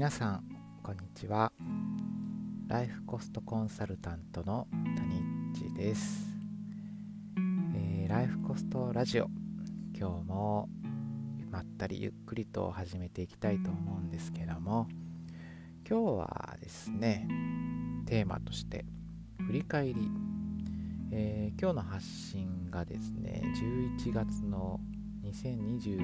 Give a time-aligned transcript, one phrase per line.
[0.00, 0.44] 皆さん
[0.82, 1.52] こんにちは。
[2.68, 4.66] ライフコストコンサルタントの
[4.96, 5.20] 谷
[5.52, 6.26] 地です、
[7.76, 9.26] えー、ライフコストラジオ。
[9.94, 10.70] 今日も
[11.50, 14.88] まったりゆっくりと始めていきたいと思うんですけども。
[15.86, 17.28] 今日はですね
[18.06, 18.86] テーマとして
[19.44, 19.96] 振り返り、
[21.12, 23.42] えー、今日の発信がですね
[24.00, 24.80] 11月の
[25.24, 25.98] 2022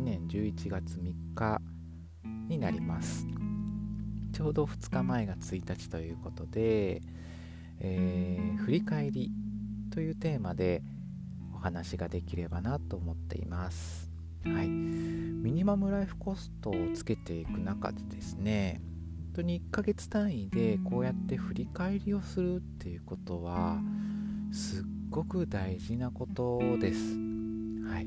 [0.00, 1.60] 年11月3日
[2.48, 3.26] になります。
[4.32, 7.00] ちょうど2日前が1日ということで、
[7.80, 9.32] えー、振り返り
[9.90, 10.82] というテーマで
[11.54, 14.10] お話ができればなと思っています。
[14.44, 18.80] はい、ミニマムライフコストをつけていく中でですね
[19.28, 23.78] 本当に1ヶ月単位でこうやって振り返りをするっていうことは
[24.52, 27.00] すっごく大事なことです。
[27.88, 28.04] はい、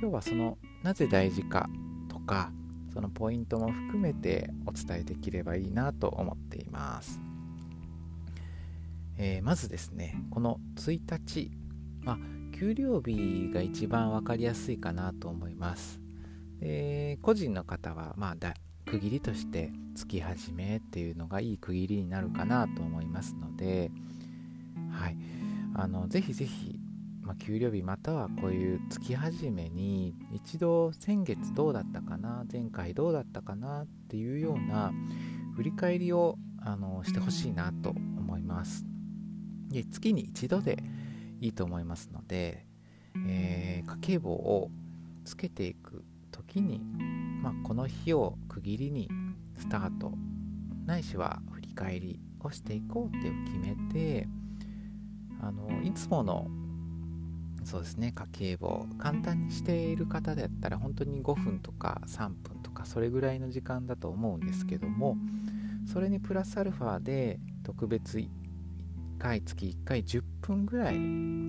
[0.00, 1.68] 日はそのなぜ大事か
[2.08, 2.50] とか
[2.94, 7.20] そのポイントも含めてお伝えできればいいなと思っています。
[9.18, 11.50] えー、まずですね、この1日、
[12.02, 12.18] まあ、
[12.56, 16.00] 給料日が一番分かりやすいかなと思います。
[16.60, 18.54] で個人の方は、まあだ、
[18.86, 23.90] 区切りとして月始めっていうのがいい区切りになるかなと思いますので、
[24.92, 25.16] はい、
[25.74, 26.78] あのぜひぜひ
[27.24, 34.92] まあ、給料日またはこういう月始めに一度先月どうだったかな前回どうだったかなっていうような
[35.56, 38.84] 振り返りをあのしてほしいなと思います。
[39.70, 40.82] で月に一度で
[41.40, 42.66] いいと思いますので、
[43.26, 44.70] えー、家計簿を
[45.24, 46.80] つけていく時に、
[47.42, 49.08] まあ、この日を区切りに
[49.58, 50.12] スタート
[50.84, 54.28] ないしは振り返りをしていこうって決めて
[55.40, 56.46] あのいつもの
[57.64, 58.12] そうですね。
[58.12, 58.86] 家計簿。
[58.98, 65.16] 簡単にしている方だったら本当に5分とか3分とかそれぐらいの時間だと思うんですけども
[65.90, 68.28] それにプラスアルファで特別1
[69.18, 70.96] 回月1回10分ぐらい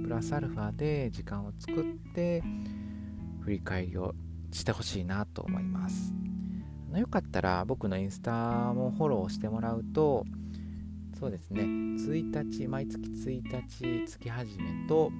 [0.03, 1.83] プラスアルファで時間を作っ
[2.13, 2.41] て
[3.41, 4.15] 振り返りを
[4.51, 6.13] してほしいなと思います。
[6.95, 8.31] よかったら僕のインスタ
[8.73, 10.25] もフォローしてもらうと
[11.19, 11.63] そうですね。
[11.63, 15.11] 1日毎月1日月始めと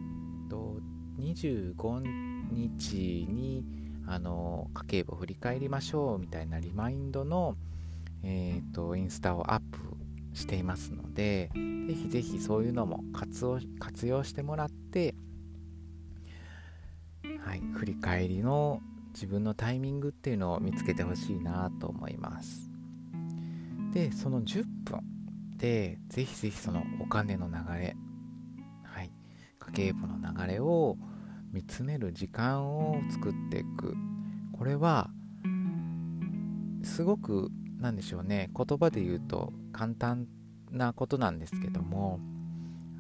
[0.50, 0.80] と
[1.20, 2.02] 25
[2.52, 3.64] 日に
[4.08, 7.56] あの家計簿振り返りましょうみたいなリマインドの、
[8.24, 9.80] えーと、インスタをアップ
[10.34, 11.50] していますので
[11.88, 15.16] ぜひぜひそういうのも活用活用してもらって、
[17.46, 18.82] はい、振り返りの
[19.14, 22.70] 自分のタイミングっていうのを見つけてほしいなと思います。
[23.94, 25.00] でその10分
[25.58, 27.96] でぜひぜひそのお金の流れ
[29.68, 30.98] 家計簿の流れを
[31.52, 33.96] 見つめる時間を作っていく。
[34.54, 35.10] これは
[36.84, 37.50] すごく
[37.80, 40.28] 何でしょうね言葉で言うと簡単
[40.72, 42.20] なことなんですけども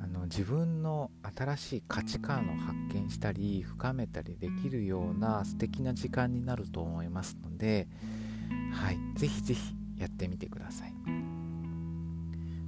[0.03, 7.87] あの自分の新しい価値観を発見したり深めたりできるような素敵な時間になると思いますので
[8.73, 10.93] はい是非是非やってみてください。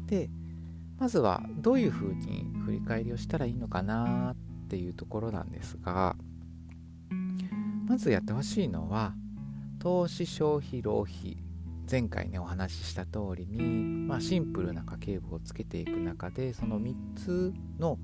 [0.06, 0.30] で
[1.00, 6.16] まずはどういうふうに振り返りをしたらいいのかなっていうところなんですが
[7.88, 9.14] まずやってほしいのは
[9.80, 11.38] 投資消費浪費
[11.90, 17.98] 前回ねお話しした通りに、まあ、シンプルな家計簿をつけていく中でその3つの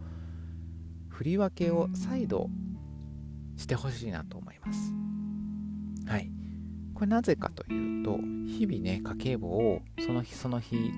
[1.09, 2.49] 振り分けを再度
[3.57, 4.93] してほしいなと思います。
[6.07, 6.31] はい。
[6.95, 8.17] これなぜかというと
[8.47, 10.91] 日々ね家計簿をその日その日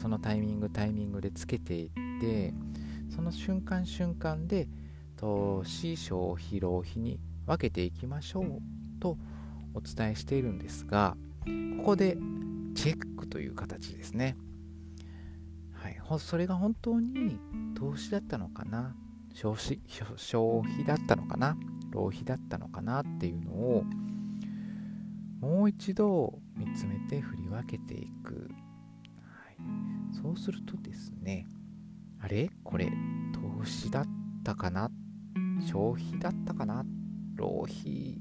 [0.00, 1.90] そのタイミングタイミングでつけていっ
[2.22, 2.54] て
[3.14, 4.66] その瞬間瞬間で
[5.18, 8.62] 投資消費浪費に分けていきましょう
[8.98, 9.18] と
[9.74, 11.18] お伝えしているんですが
[11.76, 12.16] ここで
[12.74, 14.38] チェックという形ですね。
[15.72, 16.00] はい。
[16.18, 17.38] それが本当に
[17.74, 18.96] 投資だったのかな？
[19.34, 19.80] 消費
[20.16, 21.58] 消費だったのかな？
[21.90, 23.84] 浪費だったのかなっていうのを
[25.40, 28.50] もう一度見つめて振り分けていく。
[30.22, 31.46] そうするとですね、
[32.20, 32.50] あれ？
[32.64, 32.90] これ、
[33.32, 34.04] 投資だっ
[34.44, 34.90] たかな？
[35.60, 36.84] 消費だったかな？
[37.36, 38.18] 浪費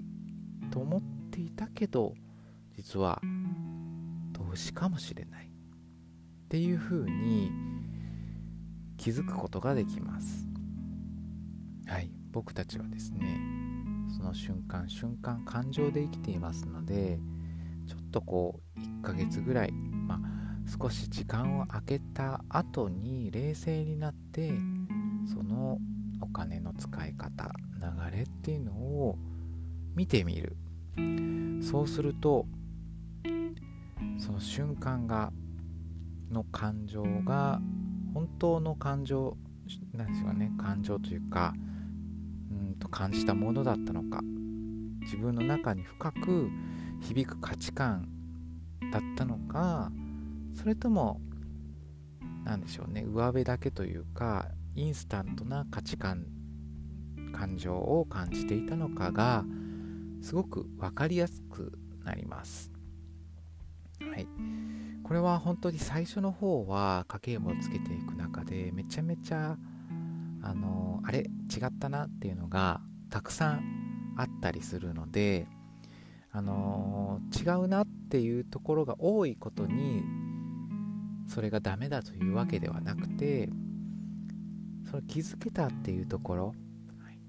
[0.72, 1.02] と思っ
[1.32, 2.14] ていたけど、
[2.76, 3.22] 実は
[4.34, 5.48] 投資かもしれない。
[5.48, 7.52] っていうふうに
[8.98, 10.48] 気づくことができます。
[11.88, 13.40] はい、僕たちはですね、
[14.16, 17.20] その瞬間瞬間感情で生きていますので、
[17.88, 20.20] ちょっとこう1ヶ月ぐらい、まあ
[20.70, 24.52] 少し時間を空けた後に冷静になって
[25.34, 25.80] その
[26.22, 27.52] お金の使い方
[27.82, 29.18] 流れっていうのを
[29.96, 30.56] 見てみる。
[31.62, 32.46] そうすると
[34.18, 35.32] その瞬間が
[36.32, 37.60] の感情が
[38.14, 39.38] 本当の感情
[39.94, 41.54] なんですよね感情というか
[42.52, 44.22] うんと感じたものだったのか
[45.02, 46.50] 自分の中に深く
[47.02, 48.10] 響く価値観
[48.92, 49.92] だったのか
[50.60, 51.22] それとも
[52.44, 56.26] 何でしょうね上辺だけというかインスタントな価値観
[57.32, 59.46] 感情を感じていたのかが
[60.22, 62.74] すごく分かりやすくなります。
[64.02, 64.28] はい、
[65.04, 69.58] これは本当に最初の方は家計簿をつけていく中でめちゃめちゃ
[70.42, 75.48] あのあれ違ったなっていうのがたくさんあったりするので
[76.32, 80.04] あの違うなっていうところが多いことに
[81.30, 83.50] それがダメだというわけではなくて
[84.90, 86.56] その気づけたっていうところ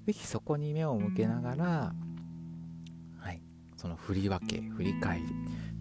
[0.07, 1.93] 是非そこに目を向けながら、
[3.19, 3.43] はい、
[3.77, 5.27] その振り分け振り返りっ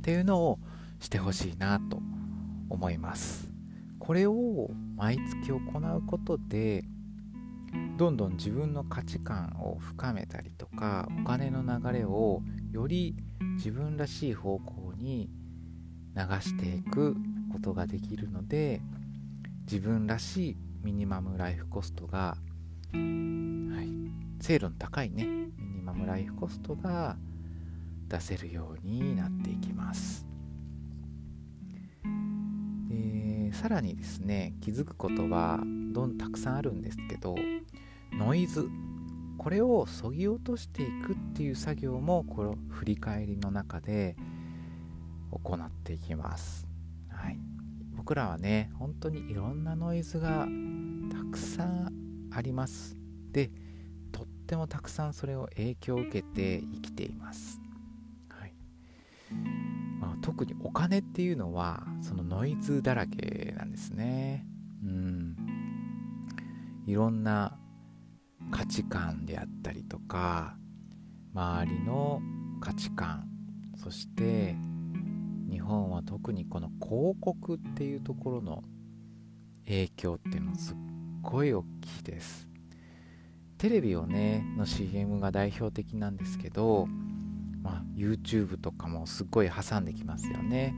[0.02, 0.60] ていうのを
[1.00, 2.02] してほしいなと
[2.70, 3.50] 思います。
[3.98, 6.84] これを毎月行うことで
[7.98, 12.42] どんどん自分の価値観を深めたりとかお金の流れを
[12.72, 13.16] より
[13.56, 15.30] 自分らしい方向に
[16.16, 17.16] 流していく
[17.50, 18.82] ことができるので
[19.64, 22.38] 自分らしいミニマムライフコストが、は
[22.94, 27.18] い、精度の高いねミニマムライフコストが
[28.08, 30.26] 出せるようになっていきます。
[32.90, 35.60] でさらにですね気づくことは
[35.92, 37.36] どんたくさんあるんですけど
[38.14, 38.68] ノイズ
[39.38, 44.18] これをそぎ落としていくっていう作業もこの振り返りの中で
[45.32, 46.68] 行っていきます、
[47.20, 47.40] はい、
[47.96, 50.48] 僕らはね本当にいろんなノイズが
[51.12, 52.98] たくさんあります。
[53.32, 53.52] で
[54.12, 57.62] とってもたくさんそれを影響を受けて生きています、
[58.30, 58.54] はい。
[60.00, 64.46] まあ、特にお金っていうのはそのノイズだらけなんですね。
[64.84, 65.36] うん。
[66.88, 67.60] いろんな
[68.52, 70.56] 価値観であったりとか
[71.36, 72.22] 周りの
[72.62, 73.28] 価値観
[73.76, 74.56] そして
[75.50, 78.64] 日本は特にこの広告っていうところの
[79.66, 80.76] 影響っていうのすっ
[81.22, 82.48] ごい大きいです。
[83.58, 86.88] テレビをねの CM が代表的なんですけど、
[87.62, 90.74] まあ、YouTube とかもすっごい挟んできますよね。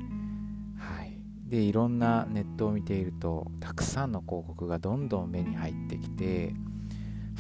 [0.78, 1.18] はい。
[1.48, 6.54] でいろんなネットを見ているとたくさんの広告がどんどん目に入ってきて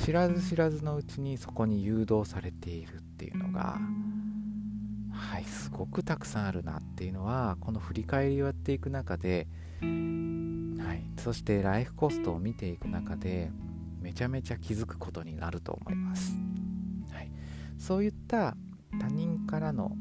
[0.03, 3.77] 知らず知らずのうちにそこに誘導されているっていうのが
[5.11, 5.43] はい。
[5.43, 9.47] すごくたくさんあるなっていうのはこの振り返りをやっていく中で、
[9.81, 13.51] はい、そしてライフコストを見ていく中で
[14.01, 16.33] めちゃめちゃ気づくことになると思います、
[17.11, 17.31] はい、
[17.77, 18.55] そういった
[18.99, 19.91] 他人からの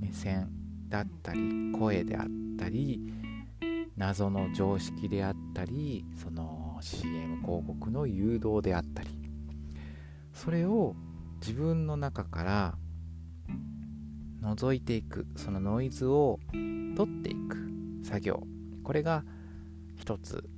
[0.00, 0.50] 目線
[0.88, 2.26] だったり声であっ
[2.58, 3.00] たり
[3.96, 9.08] 謎の常識であったりその CM 広告の誘導であったり
[10.32, 10.94] それを
[11.40, 12.78] 自分の中から
[14.42, 17.56] 覗いていくそのノイズを取っていく
[18.04, 18.42] 作業。
[18.84, 19.24] これが
[19.96, 20.48] 一つ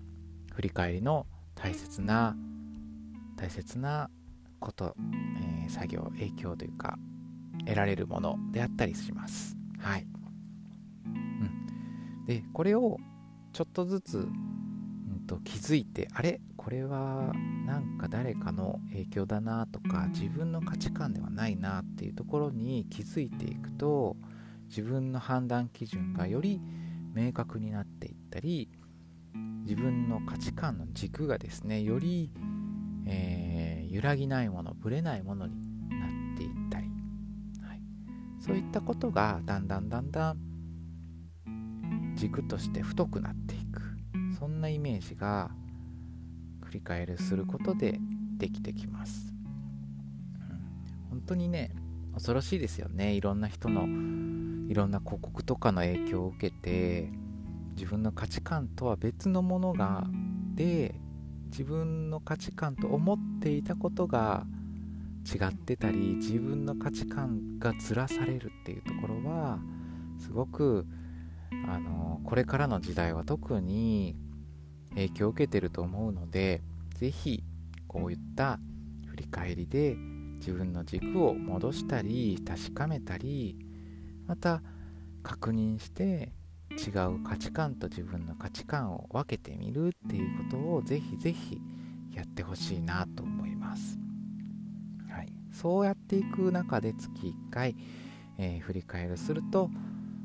[0.53, 2.37] 振り返りの大切な
[3.37, 4.11] 大切な
[4.59, 4.94] こと、
[5.62, 6.99] えー、作業影響というか
[7.64, 9.57] 得られるものであったりします。
[9.78, 10.07] はい、
[11.07, 12.99] うん、でこれを
[13.52, 16.40] ちょっとずつ、うんと、気づいてあれ？
[16.62, 17.33] これは
[17.64, 24.14] なんか誰かの影響だなとか自分の価値観ではないなっていうところに気づいていくと
[24.69, 26.61] 自分の判断基準がより
[27.14, 28.69] 明確になっていったり
[29.62, 32.31] 自分の価値観の軸がですねより、
[33.07, 35.55] えー、揺らぎないものぶれないものに
[35.88, 36.88] なっていったり、
[37.67, 37.81] はい、
[38.38, 43.81] そういったことがだんだんだんだん軸として太くなっていく。
[44.38, 45.50] そんなイメージが
[46.71, 47.99] 振り返るすることで
[48.39, 49.35] できてきます、
[50.41, 51.73] うん、本当にね
[52.15, 53.15] 恐ろしいですよね。
[53.15, 53.83] いろんな人の
[54.69, 57.11] いろんな広告とかの影響を受けて
[57.73, 60.05] 自分の価値観とは別のものが
[60.55, 60.95] で
[61.47, 64.45] 自分の価値観と思っていたことが
[65.25, 69.59] 違ってたり自分の価値観がずらされるっていうところは
[70.19, 70.87] すごく
[71.69, 74.15] あのこれからの時代は特に
[75.00, 76.62] 影響を受けてると思うので
[76.95, 77.42] 是非
[77.87, 78.59] こういった
[79.07, 79.97] 振り返りで
[80.38, 83.59] 自分の軸を戻したり確かめたり
[84.26, 84.62] また
[85.23, 86.33] 確認して
[86.71, 91.61] 違う価値観と自分の価値観を分けてみるっていうことをぜひぜひ
[92.14, 93.99] やってほしいなと思います、
[95.11, 97.76] はい、そうやっていく中で月1回、
[98.38, 99.69] えー、振り返るすると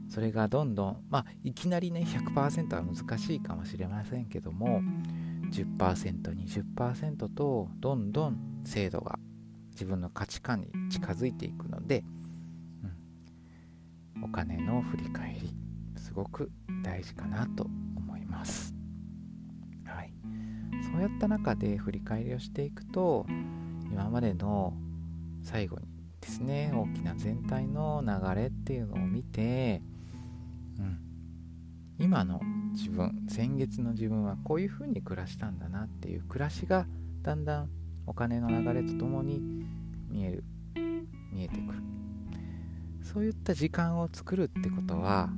[0.10, 4.82] それがどんどんまあいきなりね100%は難しいかもしれませんけども
[5.52, 9.18] 10%20% とどんどん精度が
[9.72, 12.04] 自分の価値観に近づいていくので、
[14.16, 15.56] うん、お金の振り返り
[15.98, 16.50] すごく
[16.84, 18.74] 大事かなと思います。
[19.86, 20.14] はい、
[20.92, 23.26] そうやった中で振り返りをしていくと
[23.92, 24.74] 今までの
[25.44, 25.88] 最後に
[26.22, 29.82] ですね大きな全体の流れっていうのを見て、
[30.80, 31.00] うん、
[32.00, 32.42] 今の
[32.74, 36.86] 自分先月の自分はこういうふうに暮らしたんだなっていう暮らしが
[37.22, 37.70] だんだん
[38.06, 39.42] お金の流れとともに
[40.10, 40.44] 見える。
[41.32, 41.80] 見えてくる。
[43.02, 45.30] そういった時間を作るってことは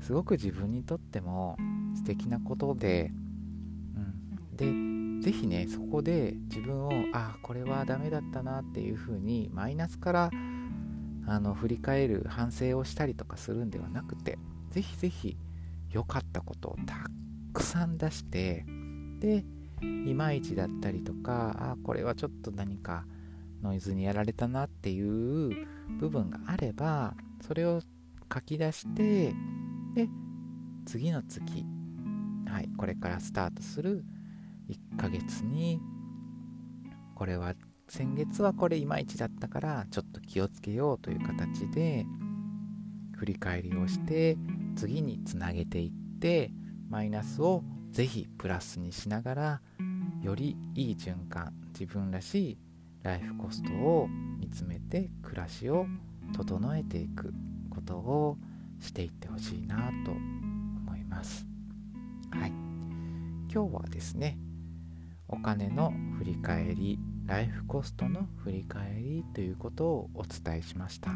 [0.00, 1.56] すごく自分にとっても
[1.94, 3.10] 素敵なことで、
[3.96, 10.30] うん、で是非ねそこで自分をああこれはダメだったなっていうふうにマイナスから
[11.26, 14.38] あの振り返る反省をしたりとかするんではなくて
[14.74, 15.36] 是非是非
[15.90, 16.96] 良かったことをた
[17.52, 18.64] くさん出して
[19.20, 19.44] で
[20.06, 23.04] いまいちだったりとかあこれはちょっと何か
[23.62, 25.66] ノイズにやられたなっていう
[26.00, 27.14] 部分があれば
[27.46, 27.80] それを
[28.32, 29.32] 書き出して
[29.94, 30.08] で
[30.86, 31.64] 次の月
[32.46, 34.04] はいこれからスタートする
[34.68, 35.80] 1ヶ月に
[37.14, 37.54] これは
[37.88, 42.04] 先月はこれいまいちだったからちょっと気をつけようという形で
[43.16, 44.36] 振り返りをして
[44.74, 46.50] 次につなげていって
[46.88, 49.60] マイナスをぜひプラスにしながら
[50.22, 52.58] よりいい循環自分らしい
[53.02, 55.86] ライフコストを見つめて暮らしを
[56.34, 57.32] 整えていく
[57.70, 58.38] ことを
[58.80, 61.46] していってほしいなと思います。
[62.30, 62.50] はい。
[63.52, 64.38] 今日はですね
[65.28, 71.12] お金の振り返りライフコストの振り返りということをお伝えしました。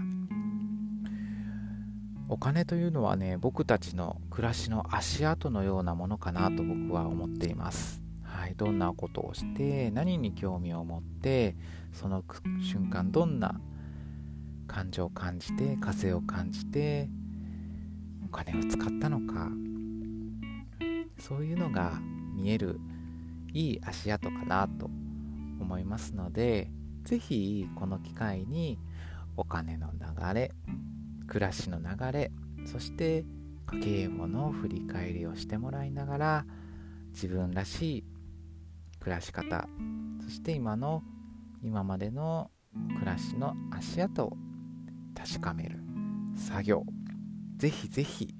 [2.28, 8.02] お金というのはね僕たちの暮らしの足跡のようなものかなと僕は思っています。
[8.22, 11.56] はい、どんなことをして何に興味を持って
[11.92, 12.22] その
[12.62, 13.60] 瞬間どんな
[14.66, 17.08] 感情を感じて風を感じて
[18.24, 19.50] お金を使ったのか。
[21.18, 21.98] そういうのが
[22.34, 22.78] 見える
[23.52, 24.86] いい足跡かなと
[25.60, 26.70] 思いますので
[27.04, 28.78] 是非この機会に
[29.36, 30.52] お金の流れ
[31.28, 32.32] 暮らしの流れ
[32.64, 33.24] そして
[33.66, 36.46] 家計簿の振り返りをしてもらいながら
[37.12, 38.04] 自分らしい
[38.98, 39.68] 暮らし方
[40.24, 41.02] そして今の
[41.62, 42.50] 今までの
[42.98, 44.36] 暮らしの足跡を
[45.14, 45.78] 確かめる
[46.36, 46.84] 作業
[47.56, 48.34] ぜひぜひ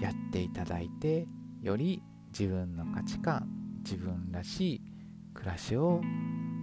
[0.00, 1.26] やっていただいて
[1.62, 2.02] より
[2.38, 3.48] 自分の価値観
[3.84, 4.82] 自分らしい
[5.34, 6.00] 暮らしを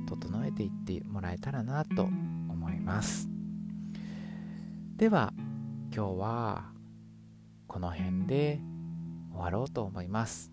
[0.07, 3.29] 整えていってもらえたらなと思います。
[4.97, 5.33] では
[5.93, 6.65] 今日は
[7.67, 8.59] この辺で
[9.31, 10.51] 終わろうと思います。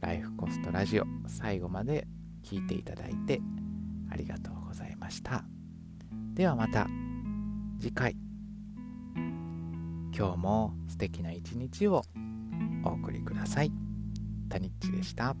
[0.00, 2.06] ライフコストラジオ最後まで
[2.42, 3.40] 聞いていただいて
[4.10, 5.44] ありがとうございました。
[6.34, 6.86] ではまた
[7.78, 8.16] 次回。
[10.16, 12.02] 今日も素敵な一日を
[12.84, 13.72] お送りください。
[14.48, 15.36] タニッチでした。